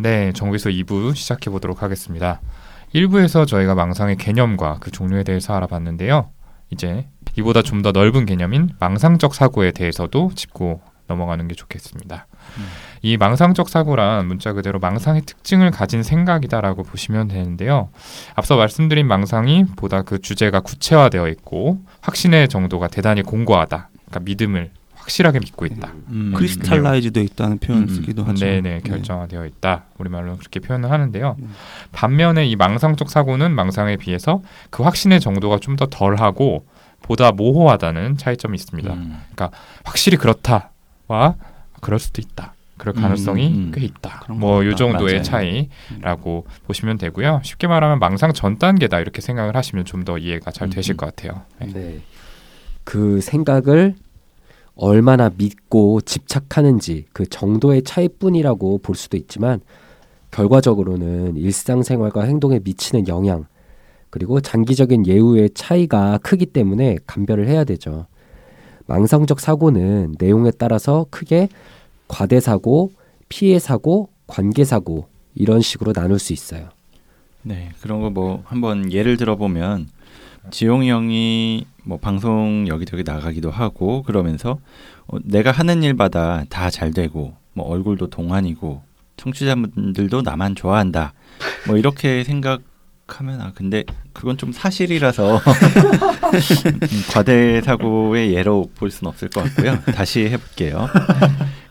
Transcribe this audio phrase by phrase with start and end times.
[0.00, 2.40] 네, 정비서 2부 시작해 보도록 하겠습니다.
[2.94, 6.30] 1부에서 저희가 망상의 개념과 그 종류에 대해서 알아봤는데요.
[6.70, 12.26] 이제 이보다 좀 더 넓은 개념인 망상적 사고에 대해서도 짚고 넘어가는 게 좋겠습니다.
[12.58, 12.66] 음.
[13.02, 17.88] 이 망상적 사고란 문자 그대로 망상의 특징을 가진 생각이다라고 보시면 되는데요.
[18.34, 23.88] 앞서 말씀드린 망상이 보다 그 주제가 구체화되어 있고 확신의 정도가 대단히 공고하다.
[24.06, 24.70] 그러니까 믿음을
[25.08, 25.88] 확실하게 믿고 있다.
[25.88, 26.32] 음, 음.
[26.36, 28.44] 크리스탈라이즈돼 있다는 표현 음, 쓰기도 하죠.
[28.44, 28.80] 네네 네.
[28.80, 29.84] 결정화되어 있다.
[29.96, 31.36] 우리말로 그렇게 표현을 하는데요.
[31.40, 31.54] 음.
[31.92, 36.64] 반면에 이 망상적 사고는 망상에 비해서 그 확신의 정도가 좀 더 덜하고
[37.02, 38.92] 보다 모호하다는 차이점이 있습니다.
[38.92, 39.16] 음.
[39.32, 41.36] 그러니까 확실히 그렇다와
[41.80, 42.54] 그럴 수도 있다.
[42.76, 44.24] 그럴 가능성이 음, 꽤 있다.
[44.28, 45.22] 뭐이 정도의 맞아요.
[45.22, 47.40] 차이라고 보시면 되고요.
[47.44, 51.42] 쉽게 말하면 망상 전 단계다 이렇게 생각을 하시면 좀 더 이해가 잘 되실 것 같아요.
[51.60, 51.72] 네.
[51.72, 52.00] 네.
[52.84, 53.94] 그 생각을
[54.78, 59.60] 얼마나 믿고 집착하는지 그 정도의 차이뿐이라고 볼 수도 있지만
[60.30, 63.46] 결과적으로는 일상생활과 행동에 미치는 영향
[64.08, 68.06] 그리고 장기적인 예우의 차이가 크기 때문에 감별을 해야 되죠.
[68.86, 71.48] 망상적 사고는 내용에 따라서 크게
[72.06, 72.90] 과대 사고,
[73.28, 76.70] 피해 사고, 관계 사고 이런 식으로 나눌 수 있어요.
[77.42, 79.88] 네, 그런 거 뭐 한번 예를 들어 보면
[80.50, 84.58] 지용이 형이 뭐 방송 여기저기 나가기도 하고 그러면서
[85.06, 88.82] 어, 내가 하는 일마다 다 잘 되고 뭐 얼굴도 동안이고
[89.16, 91.14] 청취자분들도 나만 좋아한다.
[91.66, 99.28] 뭐 이렇게 생각하면 아 근데 그건 좀 사실이라서 음, 과대 사고의 예로 볼 수는 없을
[99.30, 99.78] 것 같고요.
[99.94, 100.88] 다시 해볼게요.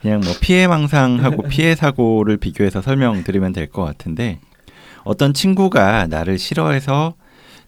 [0.02, 4.40] 그냥 뭐 피해 망상하고 피해 사고를 비교해서 설명드리면 될 것 같은데
[5.04, 7.14] 어떤 친구가 나를 싫어해서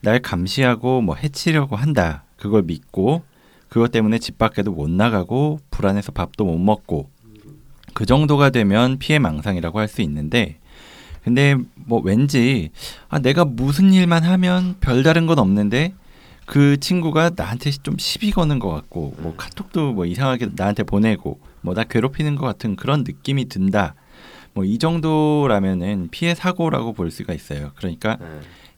[0.02, 2.24] 날 감시하고 뭐 해치려고 한다.
[2.40, 3.24] 그걸 믿고
[3.68, 7.10] 그것 때문에 집 밖에도 못 나가고 불안해서 밥도 못 먹고
[7.94, 10.58] 그 정도가 되면 피해 망상이라고 할 수 있는데
[11.24, 12.70] 근데 뭐 왠지
[13.10, 15.94] 아 내가 무슨 일만 하면 별다른 건 없는데
[16.46, 21.74] 그 친구가 나한테 좀 시비 거는 것 같고 뭐 카톡도 뭐 이상하게 나한테 보내고 뭐
[21.76, 23.94] 나 괴롭히는 것 같은 그런 느낌이 든다.
[24.54, 27.72] 뭐 이 정도라면은 피해 사고라고 볼 수가 있어요.
[27.76, 28.26] 그러니까 네.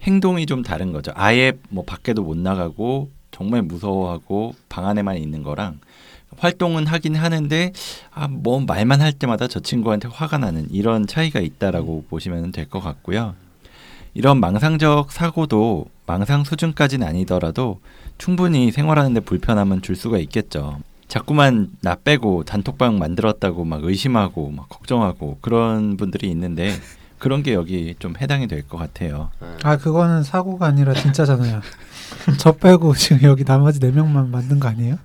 [0.02, 1.12] 행동이 좀 다른 거죠.
[1.16, 5.79] 아예 뭐 밖에도 못 나가고 정말 무서워하고 방 안에만 있는 거랑
[6.38, 7.74] 활동은 하긴 하는데
[8.13, 12.07] 아 뭐 말만 할 때마다 저 친구한테 화가 나는 이런 차이가 있다라고 음.
[12.09, 13.34] 보시면 될 것 같고요.
[14.13, 17.80] 이런 망상적 사고도 망상 수준까지는 아니더라도
[18.19, 20.80] 충분히 생활하는데 불편함은 줄 수가 있겠죠.
[21.07, 26.74] 자꾸만 나 빼고 단톡방 만들었다고 막 의심하고 막 걱정하고 그런 분들이 있는데
[27.22, 29.30] 그런 게 여기 좀 해당이 될 것 같아요.
[29.64, 31.62] 아 그거는 사고가 아니라 진짜잖아요.
[32.38, 34.98] 저 빼고 지금 여기 나머지 네 명만 만든 거 아니에요?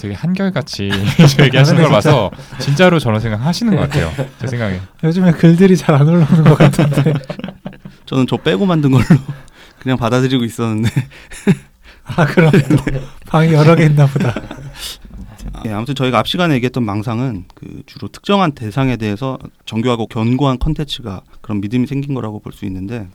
[0.00, 0.90] 되게 한결같이
[1.40, 4.10] 얘기하시는 걸 봐서 진짜로 저런 생각 하시는 것 같아요.
[4.40, 4.80] 제 생각에.
[5.04, 7.12] 요즘에 글들이 잘 안 올라오는 것 같은데.
[8.06, 9.04] 저는 저 빼고 만든 걸로
[9.80, 10.90] 그냥 받아들이고 있었는데.
[12.06, 13.02] 아 그럼 네.
[13.26, 14.34] 방이 여러 개 있나 보다.
[15.66, 21.22] 예, 아무튼 저희가 앞 시간에 얘기했던 망상은 그 주로 특정한 대상에 대해서 정교하고 견고한 컨텐츠가
[21.40, 23.08] 그런 믿음이 생긴 거라고 볼 수 있는데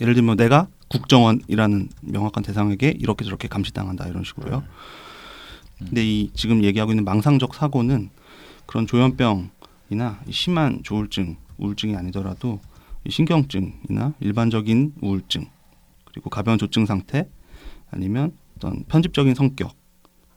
[0.00, 4.58] 예를 들면 내가 국정원이라는 명확한 대상에게 이렇게 저렇게 감시당한다 이런 식으로요.
[4.58, 5.86] 음.
[5.86, 8.10] 근데 이 지금 얘기하고 있는 망상적 사고는
[8.66, 12.60] 그런 조현병이나 심한 조울증, 우울증이 아니더라도
[13.08, 15.46] 신경증이나 일반적인 우울증
[16.04, 17.28] 그리고 가벼운 조증 상태
[17.90, 19.74] 아니면 어떤 편집적인 성격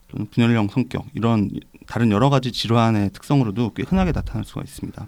[0.10, 1.50] 또는 분열형 성격 이런
[1.88, 5.08] 다른 여러 가지 질환의 특성으로도 꽤 흔하게 나타날 수가 있습니다.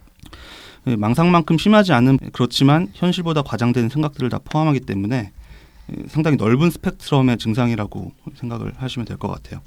[0.88, 5.32] 예, 망상만큼 심하지 않은 그렇지만 현실보다 과장되는 생각들을 다 포함하기 때문에
[5.92, 9.62] 예, 상당히 넓은 스펙트럼의 증상이라고 생각을 하시면 될 것 같아요.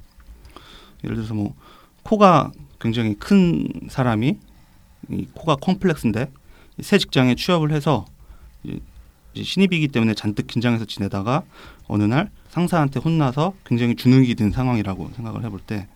[1.04, 1.54] 예를 들어서 뭐
[2.04, 4.38] 코가 굉장히 큰 사람이
[5.10, 6.30] 이 코가 컴플렉스인데
[6.80, 8.06] 새 직장에 취업을 해서
[9.34, 11.42] 신입이기 때문에 잔뜩 긴장해서 지내다가
[11.88, 15.86] 어느 날 상사한테 혼나서 굉장히 주눅이 든 상황이라고 생각을 해볼 때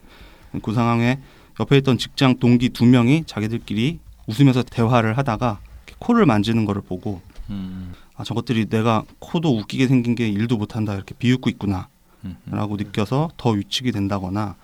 [0.62, 1.20] 그 상황에
[1.60, 5.60] 옆에 있던 직장 동기 두 명이 자기들끼리 웃으면서 대화를 하다가
[5.98, 7.20] 코를 만지는 거를 보고
[7.50, 7.94] 음.
[8.16, 11.88] 아 저것들이 내가 코도 웃기게 생긴 게 일도 못한다 이렇게 비웃고 있구나라고
[12.24, 12.76] 음.
[12.76, 14.56] 느껴서 더 위축이 된다거나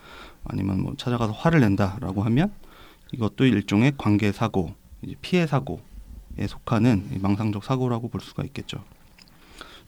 [0.45, 2.53] 아니면 뭐 찾아가서 화를 낸다라고 하면
[3.13, 4.75] 이것도 일종의 관계 사고,
[5.21, 5.79] 피해 사고에
[6.47, 8.83] 속하는 망상적 사고라고 볼 수가 있겠죠.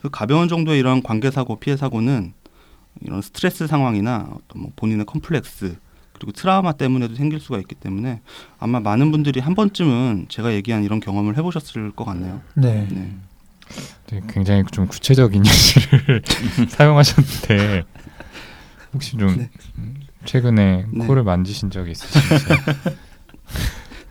[0.01, 2.35] 그 가벼운 정도의 이런 관계 사고, 피해 사고는
[3.01, 5.77] 이런 스트레스 상황이나 어떤 뭐 본인의 컴플렉스
[6.13, 8.21] 그리고 트라우마 때문에도 생길 수가 있기 때문에
[8.59, 12.41] 아마 많은 분들이 한 번쯤은 제가 얘기한 이런 경험을 해보셨을 것 같네요.
[12.55, 12.87] 네.
[12.91, 13.17] 네.
[14.09, 16.23] 네 굉장히 좀 구체적인 예시를
[16.69, 17.85] 사용하셨는데
[18.93, 19.51] 혹시 좀 네.
[20.25, 21.07] 최근에 네.
[21.07, 22.45] 코를 만지신 적이 있으신지?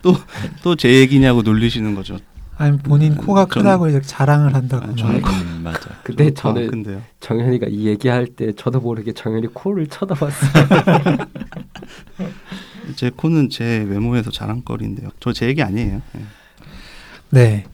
[0.04, 0.14] 또
[0.62, 2.18] 또 제 얘기냐고 놀리시는 거죠.
[2.56, 4.92] 아니면 본인 코가 저는- 크다고 이제 자랑을 한다거나.
[4.92, 5.90] 아, 저는 음, 맞아.
[6.04, 7.02] 근데 아, 저는 근데요.
[7.20, 10.52] 정현이가 이 얘기할 때 저도 모르게 정현이 코를 쳐다봤어요.
[12.96, 15.10] 제 코는 제 외모에서 자랑거리인데요.
[15.20, 16.00] 저 제 얘기 아니에요.
[16.16, 16.20] 예.
[17.30, 17.64] 네.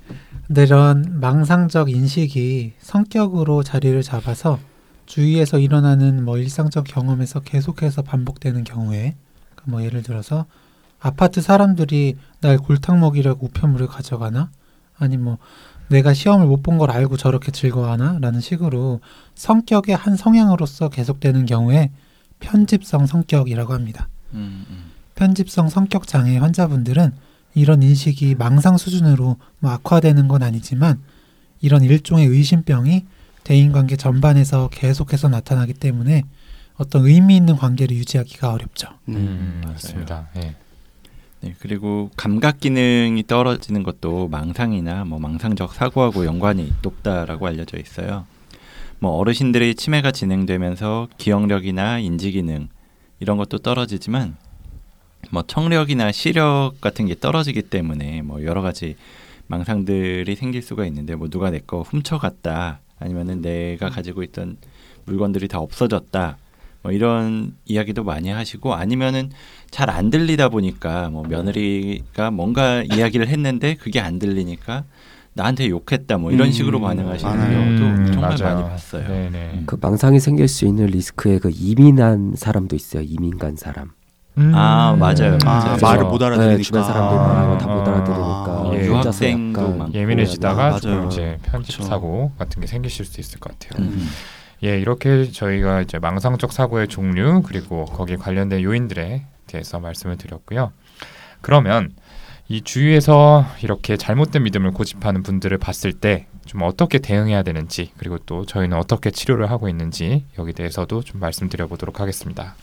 [0.46, 4.58] 근데 이런 망상적 인식이 성격으로 자리를 잡아서
[5.06, 9.16] 주위에서 일어나는 뭐 일상적 경험에서 계속해서 반복되는 경우에
[9.56, 10.46] 그뭐 예를 들어서
[11.00, 14.50] 아파트 사람들이 날 골탕 먹이려고 우편물을 가져가나
[14.99, 15.38] 아니 뭐
[15.88, 19.00] 내가 시험을 못 본 걸 알고 저렇게 즐거워하나 라는 식으로
[19.35, 21.91] 성격의 한 성향으로서 계속되는 경우에
[22.38, 24.08] 편집성 성격이라고 합니다.
[24.35, 24.85] 음, 음.
[25.14, 27.12] 편집성 성격 장애 환자분들은
[27.55, 31.00] 이런 인식이 망상 수준으로 뭐 악화되는 건 아니지만
[31.61, 33.05] 이런 일종의 의심병이
[33.44, 36.23] 대인관계 전반에서 계속해서 나타나기 때문에
[36.76, 38.88] 어떤 의미 있는 관계를 유지하기가 어렵죠.
[39.08, 39.14] 음.
[39.17, 39.62] 음.
[39.67, 40.29] 맞습니다.
[40.37, 40.55] 예.
[41.42, 48.26] 네, 그리고 감각 기능이 떨어지는 것도 망상이나 뭐 망상적 사고하고 연관이 높다라고 알려져 있어요.
[48.98, 52.69] 뭐 어르신들의 치매가 진행되면서 기억력이나 인지 기능
[53.20, 54.37] 이런 것도 떨어지지만
[55.31, 58.96] 뭐 청력이나 시력 같은 게 떨어지기 때문에 뭐 여러 가지
[59.46, 64.58] 망상들이 생길 수가 있는데 뭐 누가 내 거 훔쳐갔다 아니면은 내가 가지고 있던
[65.06, 66.37] 물건들이 다 없어졌다
[66.82, 69.30] 뭐 이런 이야기도 많이 하시고 아니면은
[69.70, 74.84] 잘 안 들리다 보니까 뭐 며느리가 뭔가 이야기를 했는데 그게 안 들리니까
[75.34, 77.58] 나한테 욕했다 뭐 이런 음, 식으로 반응하시는 많아요.
[77.58, 78.54] 경우도 음, 정말 맞아요.
[78.56, 79.06] 많이 봤어요.
[79.08, 79.62] 네네.
[79.66, 83.02] 그 망상이 생길 수 있는 리스크에 그 이민한 사람도 있어요.
[83.02, 83.90] 이민 간 사람.
[84.38, 84.52] 음.
[84.54, 85.38] 아, 맞아요.
[85.44, 85.76] 아, 맞아요.
[85.82, 86.56] 말을 못 알아들으니까.
[86.56, 88.88] 네, 주변 사람들이 말하면 다못 아, 알아들으니까 예.
[88.88, 89.90] 혼자서 유학생도.
[89.94, 90.80] 예민해지다가.
[90.80, 91.86] 조금 이제 편집 그쵸.
[91.88, 93.84] 사고 같은 게 생기실 수 있을 것 같아요.
[93.84, 94.08] 음.
[94.62, 100.72] 예, 이렇게 저희가 이제 망상적 사고의 종류 그리고 거기에 관련된 요인들에 대해서 말씀을 드렸고요.
[101.40, 101.92] 그러면
[102.48, 108.44] 이 주위에서 이렇게 잘못된 믿음을 고집하는 분들을 봤을 때 좀 어떻게 대응해야 되는지 그리고 또
[108.44, 112.56] 저희는 어떻게 치료를 하고 있는지 여기 대해서도 좀 말씀드려 보도록 하겠습니다.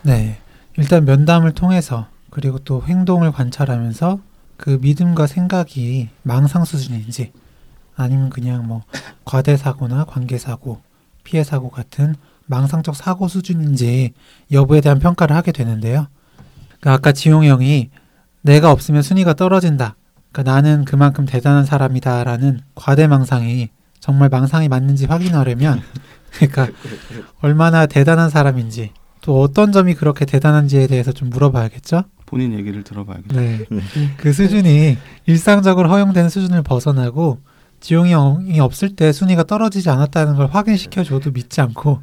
[0.00, 0.38] 네.
[0.78, 4.18] 일단 면담을 통해서 그리고 또 행동을 관찰하면서
[4.56, 7.32] 그 믿음과 생각이 망상 수준인지
[7.96, 8.82] 아니면 그냥 뭐
[9.26, 10.80] 과대 사고나 관계 사고,
[11.24, 12.14] 피해 사고 같은
[12.46, 14.12] 망상적 사고 수준인지
[14.50, 16.06] 여부에 대한 평가를 하게 되는데요.
[16.80, 17.90] 그러니까 아까 지용 형이
[18.42, 19.96] 내가 없으면 순위가 떨어진다.
[20.32, 23.68] 그러니까 나는 그만큼 대단한 사람이다라는 과대 망상이
[24.00, 25.80] 정말 망상이 맞는지 확인하려면
[26.32, 26.68] 그러니까
[27.40, 28.90] 얼마나 대단한 사람인지
[29.20, 32.02] 또 어떤 점이 그렇게 대단한지에 대해서 좀 물어봐야겠죠?
[32.26, 33.40] 본인 얘기를 들어봐야겠죠.
[33.40, 33.64] 네.
[34.16, 34.96] 그 수준이
[35.26, 37.38] 일상적으로 허용되는 수준을 벗어나고
[37.82, 42.00] 지용이 형이 없을 때 순위가 떨어지지 않았다는 걸 확인시켜줘도 믿지 않고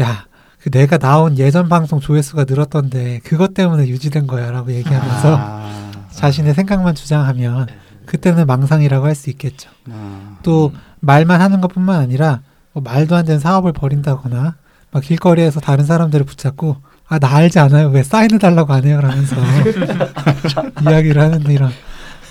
[0.00, 0.26] 야,
[0.60, 6.94] 그 내가 나온 예전 방송 조회수가 늘었던데 그것 때문에 유지된 거야라고 얘기하면서 아, 자신의 생각만
[6.94, 7.66] 주장하면
[8.06, 9.70] 그때는 망상이라고 할 수 있겠죠.
[9.90, 12.40] 아, 또 말만 하는 것뿐만 아니라
[12.72, 14.54] 뭐 말도 안 되는 사업을 벌인다거나
[14.92, 16.76] 막 길거리에서 다른 사람들을 붙잡고
[17.08, 17.88] 아 나 알지 않아요.
[17.88, 19.00] 왜 사인을 달라고 안 해요?
[19.00, 19.36] 라면서
[20.82, 21.70] 이야기를 하는데 이런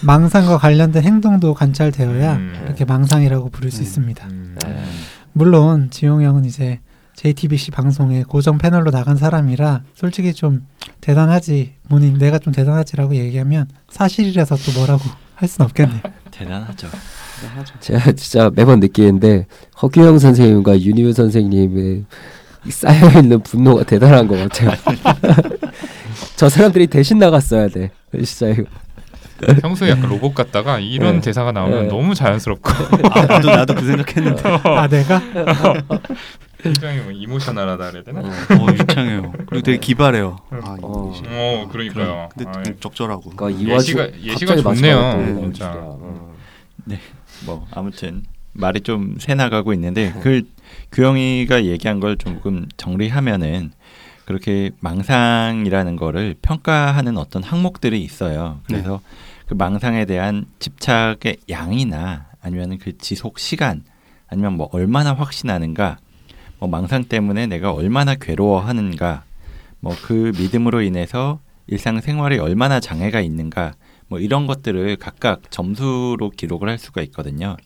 [0.03, 2.61] 망상과 관련된 행동도 관찰되어야 음.
[2.65, 3.83] 이렇게 망상이라고 부를 수 음.
[3.83, 4.27] 있습니다.
[4.27, 4.57] 음,
[5.33, 6.79] 물론 지용 형은 이제
[7.15, 10.65] JTBC 방송에 고정 패널로 나간 사람이라 솔직히 좀
[11.01, 15.03] 대단하지 본인 내가 좀 대단하지라고 얘기하면 사실이라서 또 뭐라고
[15.35, 16.01] 할순 없겠네.
[16.31, 16.87] 대단하죠.
[17.55, 17.73] 하죠.
[17.79, 19.47] 제가 진짜 매번 느끼는데
[19.81, 22.05] 허규영 선생님과 윤희우 선생님의
[22.69, 24.71] 쌓여 있는 분노가 대단한 것 같아요.
[26.35, 27.91] 저 사람들이 대신 나갔어야 돼.
[28.23, 28.63] 진짜 이거.
[29.61, 31.21] 평소에 약간 로봇 같다가 이런 네.
[31.21, 31.87] 대사가 나오면 네.
[31.87, 32.69] 너무 자연스럽고
[33.11, 34.43] 아, 나도 나도 그 생각했는데.
[34.63, 35.21] 아 내가
[36.61, 38.19] 굉장히 뭐 이모셔널하다 그래야 되나?
[38.21, 39.31] 어, 유창해요.
[39.47, 40.37] 그리고 되게 기발해요.
[40.51, 41.11] 아, 어.
[41.15, 42.29] 이- 어, 그러니까요.
[42.35, 43.31] 근데 아, 좀 적절하고.
[43.31, 45.41] 그러니까 예시가- 예시가 좋네요, 진짜.
[45.41, 45.71] 진짜.
[45.75, 46.31] 어.
[47.45, 50.43] 뭐 아무튼 말이 좀 새 나가고 있는데 그
[50.91, 53.71] 규영이가 얘기한 걸 조금 정리하면은
[54.25, 58.59] 그렇게 망상이라는 거를 평가하는 어떤 항목들이 있어요.
[58.67, 59.01] 그래서
[59.51, 63.83] 그 망상에 대한 집착의 양이나 아니면 그 지속 시간
[64.29, 65.97] 아니면 뭐 얼마나 확신하는가
[66.57, 69.25] 뭐 망상 때문에 내가 얼마나 괴로워하는가
[69.81, 73.73] 뭐 그 믿음으로 인해서 일상생활에 얼마나 장애가 있는가
[74.07, 77.57] 뭐 이런 것들을 각각 점수로 기록을 할 수가 있거든요.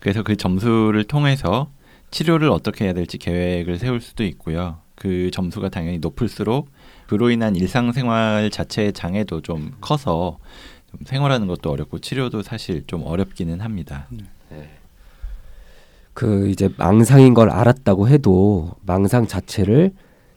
[0.00, 1.70] 그래서 그 점수를 통해서
[2.10, 4.84] 치료를 어떻게 해야 될지 계획을 세울 수도 있고요.
[4.96, 6.70] 그 점수가 당연히 높을수록
[7.06, 10.73] 그로 인한 일상생활 자체의 장애도 좀 커서 좀
[11.04, 14.06] 생활하는 것도 어렵고 치료도 사실 좀 어렵기는 합니다.
[16.12, 19.92] 그 이제 망상인 걸 알았다고 해도 망상 자체를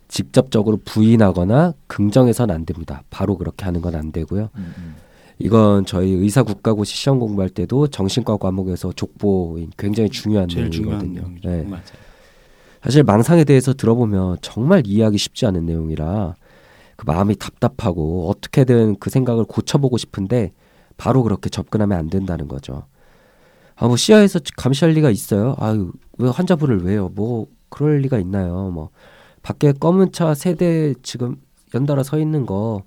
[0.08, 3.04] 직접적으로 부인하거나 긍정해서는 안 됩니다.
[3.10, 4.50] 바로 그렇게 하는 건 안 되고요.
[4.56, 4.96] 음, 음.
[5.40, 11.30] 이건 저희 의사 국가고시 시험 공부할 때도 정신과 과목에서 족보인 굉장히 중요한 내용이거든요.
[11.44, 11.62] 네.
[11.64, 11.84] 맞아요.
[12.82, 16.36] 사실 망상에 대해서 들어보면 정말 이해하기 쉽지 않은 내용이라
[16.98, 20.52] 그 마음이 답답하고 어떻게든 그 생각을 고쳐보고 싶은데
[20.98, 22.84] 바로 그렇게 접근하면 안 된다는 거죠.
[23.76, 25.56] 아, 뭐 시야에서 감시할 리가 있어요?
[25.60, 27.10] 아유, 왜 환자분을 왜요?
[27.10, 28.72] 뭐 그럴 리가 있나요?
[28.72, 28.90] 뭐
[29.44, 31.38] 밖에 검은 차 세 대 지금
[31.76, 32.82] 연달아 서 있는 거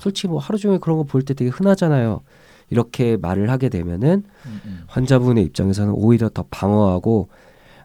[0.00, 2.20] 솔직히 뭐 하루 종일 그런 거 볼 때 되게 흔하잖아요.
[2.68, 4.82] 이렇게 말을 하게 되면은 음, 음.
[4.88, 7.28] 환자분의 입장에서는 오히려 더 방어하고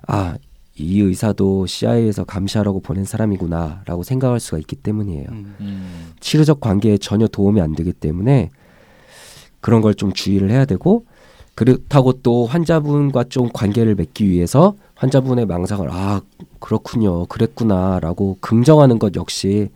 [0.08, 0.36] 아,
[0.78, 5.28] 이 의사도 CIA에서 감시하라고 보낸 사람이구나라고 생각할 수가 있기 때문이에요.
[5.30, 5.56] 음.
[5.60, 6.12] 음.
[6.20, 8.50] 치료적 관계에 전혀 도움이 안 되기 때문에
[9.60, 11.06] 그런 걸 좀 주의를 해야 되고
[11.54, 16.22] 그렇다고 또 환자분과 좀 관계를 맺기 위해서 환자분의 망상을 아
[16.60, 19.70] 그렇군요 그랬구나라고 긍정하는 것 역시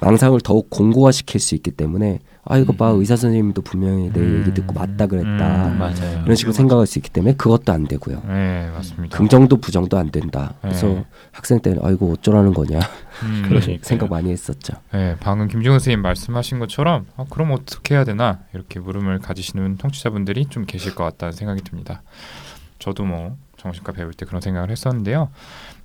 [0.00, 3.00] 망상을 더욱 공고화시킬 수 있기 때문에 아 이거 봐 음.
[3.00, 6.22] 의사 선생님도 분명히 내 얘기 듣고 맞다 그랬다 음, 맞아요.
[6.24, 8.22] 이런 식으로 생각할 수 있기 때문에 그것도 안 되고요.
[8.26, 9.16] 네, 맞습니다.
[9.16, 10.54] 긍정도 부정도 안 된다.
[10.62, 11.04] 그래서 네.
[11.32, 13.78] 학생 때는 아이고 어쩌라는 거냐 음, 그런 그러니까요.
[13.82, 14.74] 생각 많이 했었죠.
[14.92, 20.46] 네, 방금 김종훈 선생님 말씀하신 것처럼 아, 그럼 어떻게 해야 되나 이렇게 물음을 가지시는 청취자분들이
[20.46, 22.02] 좀 계실 것 같다는 생각이 듭니다.
[22.78, 25.28] 저도 뭐 정신과 배울 때 그런 생각을 했었는데요.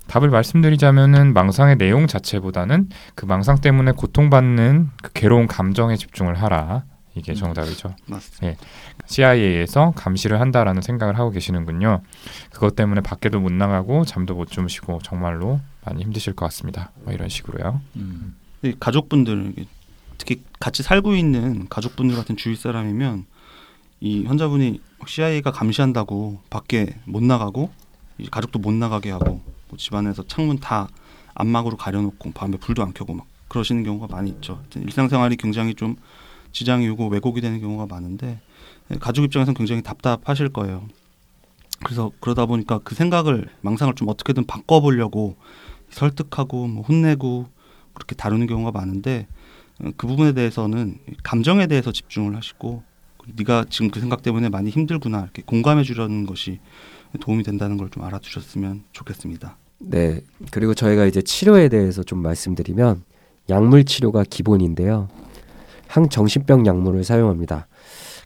[0.08, 6.84] 답을 말씀드리자면은 망상의 내용 자체보다는 그 망상 때문에 고통받는 그 괴로운 감정에 집중을 하라.
[7.14, 7.34] 이게 음.
[7.34, 7.94] 정답이죠.
[8.06, 8.60] 맞습니다.
[9.06, 12.02] CIA에서 감시를 한다라는 생각을 하고 계시는군요.
[12.50, 16.92] 그것 때문에 밖에도 못 나가고 잠도 못 주무시고 정말로 많이 힘드실 것 같습니다.
[17.04, 17.80] 뭐 이런 식으로요.
[17.96, 18.36] 음.
[18.62, 19.54] 이 가족분들
[20.18, 23.24] 특히 같이 살고 있는 가족분들 같은 주위 사람이면
[24.00, 27.70] 이 환자분이 CIA가 감시한다고 밖에 못 나가고
[28.18, 30.88] 이 가족도 못 나가게 하고 뭐 집안에서 창문 다
[31.34, 34.62] 안막으로 가려놓고 밤에 불도 안 켜고 막 그러시는 경우가 많이 있죠.
[34.74, 35.96] 일상생활이 굉장히 좀
[36.52, 38.40] 지장이 오고 왜곡이 되는 경우가 많은데
[39.00, 40.86] 가족 입장에서는 굉장히 답답하실 거예요.
[41.84, 45.36] 그래서 그러다 보니까 그 생각을 망상을 좀 어떻게든 바꿔보려고
[45.90, 47.46] 설득하고 뭐 혼내고
[47.92, 49.26] 그렇게 다루는 경우가 많은데
[49.82, 52.82] 어, 그 부분에 대해서는 감정에 대해서 집중을 하시고
[53.34, 56.60] 네가 지금 그 생각 때문에 많이 힘들구나 이렇게 공감해 주려는 것이
[57.16, 59.56] 도움이 된다는 걸 좀 알아두셨으면 좋겠습니다.
[59.78, 60.20] 네.
[60.50, 63.02] 그리고 저희가 이제 치료에 대해서 좀 말씀드리면
[63.48, 65.08] 약물 치료가 기본인데요.
[65.88, 67.66] 항정신병 약물을 사용합니다.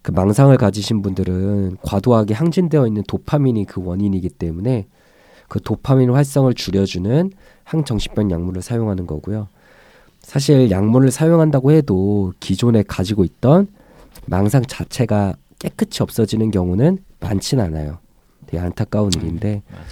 [0.02, 4.86] 그 망상을 가지신 분들은 과도하게 항진되어 있는 도파민이 그 원인이기 때문에
[5.48, 7.32] 그 도파민 활성을 줄여주는
[7.64, 9.48] 항정신병 약물을 사용하는 거고요.
[10.20, 13.68] 사실 약물을 사용한다고 해도 기존에 가지고 있던
[14.26, 17.98] 망상 자체가 깨끗이 없어지는 경우는 많진 않아요.
[18.50, 19.84] 되게 안타까운 일인데 맞아요.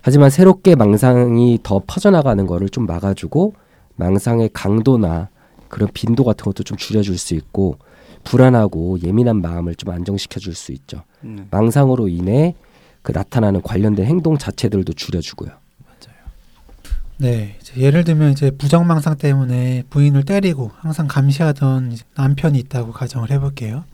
[0.00, 3.54] 하지만 새롭게 망상이 더 퍼져나가는 거를 좀 막아주고
[3.96, 5.28] 망상의 강도나
[5.68, 7.78] 그런 빈도 같은 것도 좀 줄여줄 수 있고
[8.24, 11.02] 불안하고 예민한 마음을 좀 안정시켜 줄 수 있죠.
[11.20, 11.46] 네.
[11.50, 12.54] 망상으로 인해
[13.02, 15.50] 그 나타나는 관련된 행동 자체들도 줄여주고요.
[17.18, 23.84] 네, 이제 예를 들면 이제 부정망상 때문에 부인을 때리고 항상 감시하던 남편이 있다고 가정을 해볼게요.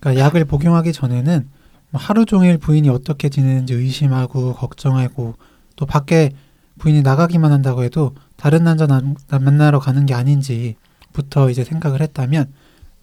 [0.00, 1.53] 그러니까 약을 복용하기 전에는 뭐
[1.94, 5.34] 하루 종일 부인이 어떻게 지내는지 의심하고 걱정하고
[5.76, 6.30] 또 밖에
[6.78, 12.52] 부인이 나가기만 한다고 해도 다른 남자 남- 남- 만나러 가는 게 아닌지부터 이제 생각을 했다면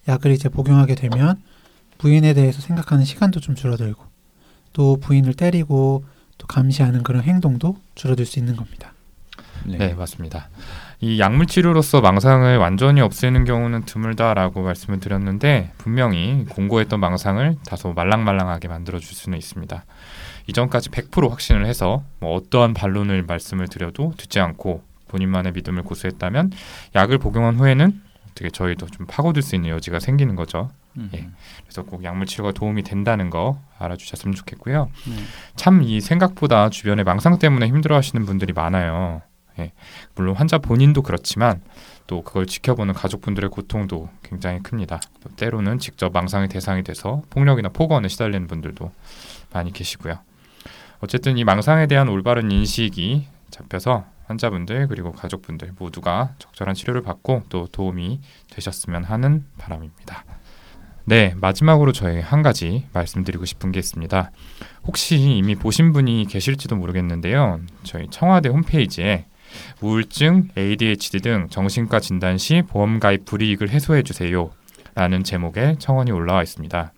[0.08, 1.42] 약을 이제 복용하게 되면
[1.98, 4.04] 부인에 대해서 생각하는 시간도 좀 줄어들고
[4.74, 6.04] 또 부인을 때리고
[6.38, 8.94] 또 감시하는 그런 행동도 줄어들 수 있는 겁니다.
[9.66, 10.50] 네, 맞습니다.
[11.04, 18.68] 이 약물 치료로서 망상을 완전히 없애는 경우는 드물다라고 말씀을 드렸는데 분명히 공고했던 망상을 다소 말랑말랑하게
[18.68, 19.84] 만들어 줄 수는 있습니다.
[20.46, 26.52] 이전까지 100% 확신을 해서 뭐 어떠한 반론을 말씀을 드려도 듣지 않고 본인만의 믿음을 고수했다면
[26.94, 30.70] 약을 복용한 후에는 어떻게 저희도 좀 파고들 수 있는 여지가 생기는 거죠.
[30.98, 31.10] 음.
[31.16, 31.28] 예.
[31.64, 34.90] 그래서 꼭 약물 치료가 도움이 된다는 거 알아주셨으면 좋겠고요.
[35.08, 35.16] 네.
[35.56, 39.22] 참이 생각보다 주변에 망상 때문에 힘들어하시는 분들이 많아요.
[39.62, 39.72] 예.
[40.16, 41.62] 물론 환자 본인도 그렇지만
[42.08, 45.00] 또 그걸 지켜보는 가족분들의 고통도 굉장히 큽니다.
[45.22, 48.92] 또 때로는 직접 망상의 대상이 돼서 폭력이나 폭언에 시달리는 분들도
[49.54, 50.20] 많이 계시고요.
[51.00, 57.68] 어쨌든 이 망상에 대한 올바른 인식이 잡혀서 환자분들 그리고 가족분들 모두가 적절한 치료를 받고 또
[57.68, 60.24] 도움이 되셨으면 하는 바람입니다.
[61.06, 64.32] 네, 마지막으로 저희 한 가지 말씀드리고 싶은 게 있습니다.
[64.86, 67.60] 혹시 이미 보신 분이 계실지도 모르겠는데요.
[67.84, 69.26] 저희 청와대 홈페이지에
[69.82, 74.52] 우울증, ADHD 등 정신과 진단 시 보험 가입 불이익을 해소해 주세요.
[74.96, 76.94] 라는 제목의 청원이 올라와 있습니다.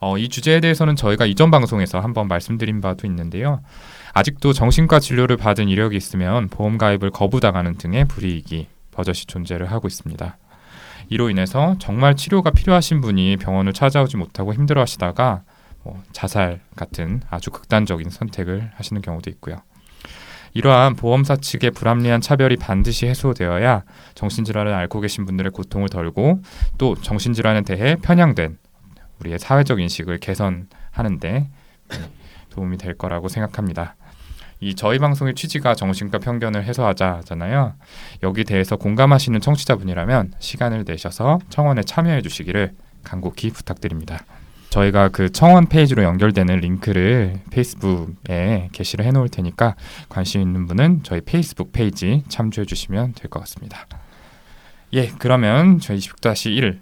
[0.00, 3.60] 어, 이 주제에 대해서는 저희가 이전 방송에서 한번 말씀드린 바도 있는데요.
[4.14, 10.36] 아직도 정신과 진료를 받은 이력이 있으면 보험 가입을 거부당하는 등의 불이익이 버젓이 존재를 하고 있습니다.
[11.08, 15.42] 이로 인해서 정말 치료가 필요하신 분이 병원을 찾아오지 못하고 힘들어하시다가
[15.84, 19.56] 뭐 자살 같은 아주 극단적인 선택을 하시는 경우도 있고요.
[20.54, 26.42] 이러한 보험사 측의 불합리한 차별이 반드시 해소되어야 정신질환을 앓고 계신 분들의 고통을 덜고
[26.78, 28.58] 또 정신질환에 대해 편향된
[29.20, 31.48] 우리의 사회적 인식을 개선하는데
[32.50, 33.96] 도움이 될 거라고 생각합니다.
[34.60, 37.74] 이 저희 방송의 취지가 정신과 편견을 해소하자잖아요.
[38.24, 42.74] 여기 대해서 공감하시는 청취자분이라면 시간을 내셔서 청원에 참여해 주시기를
[43.04, 44.18] 간곡히 부탁드립니다.
[44.70, 49.74] 저희가 그 청원 페이지로 연결되는 링크를 페이스북에 게시를 해놓을 테니까
[50.08, 53.86] 관심 있는 분은 저희 페이스북 페이지 참조해 주시면 될 것 같습니다.
[54.92, 56.80] 예, 그러면 저희 26-1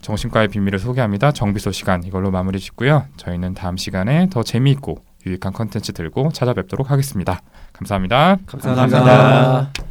[0.00, 1.32] 정신과의 비밀을 소개합니다.
[1.32, 3.06] 정비소 시간 이걸로 마무리 짓고요.
[3.16, 7.40] 저희는 다음 시간에 더 재미있고 유익한 컨텐츠 들고 찾아뵙도록 하겠습니다.
[7.72, 8.36] 감사합니다.
[8.46, 9.83] 감사합니다.